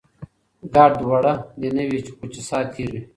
ګړد 0.75 0.97
وړه 1.09 1.33
دی 1.59 1.69
نه 1.75 1.83
وي، 1.89 1.99
خو 2.17 2.25
چې 2.33 2.41
سات 2.49 2.65
تیر 2.73 2.89
وي. 2.93 3.01